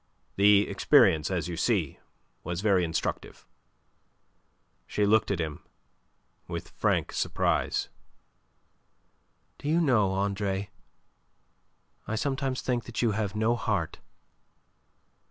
[0.35, 1.99] The experience, as you see,
[2.43, 3.45] was very instructive."
[4.87, 5.63] She looked at him
[6.49, 7.87] in frank surprise.
[9.59, 10.71] "Do you know, Andre,
[12.07, 13.99] I sometimes think that you have no heart."